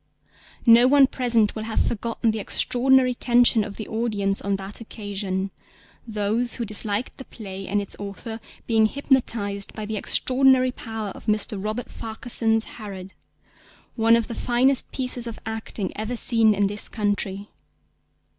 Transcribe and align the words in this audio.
No 0.65 0.87
one 0.87 1.05
present 1.05 1.53
will 1.53 1.61
have 1.65 1.79
forgotten 1.87 2.31
the 2.31 2.39
extraordinary 2.39 3.13
tension 3.13 3.63
of 3.63 3.77
the 3.77 3.87
audience 3.87 4.41
on 4.41 4.55
that 4.55 4.81
occasion, 4.81 5.51
those 6.07 6.55
who 6.55 6.65
disliked 6.65 7.17
the 7.19 7.25
play 7.25 7.67
and 7.67 7.79
its 7.79 7.95
author 7.99 8.39
being 8.65 8.87
hypnotised 8.87 9.73
by 9.73 9.85
the 9.85 9.97
extraordinary 9.97 10.71
power 10.71 11.09
of 11.09 11.27
Mr. 11.27 11.63
Robert 11.63 11.91
Farquharson's 11.91 12.63
Herod, 12.63 13.13
one 13.95 14.15
of 14.15 14.27
the 14.27 14.33
finest 14.33 14.91
pieces 14.91 15.27
of 15.27 15.37
acting 15.45 15.95
ever 15.95 16.17
seen 16.17 16.55
in 16.55 16.65
this 16.65 16.89
country. 16.89 17.49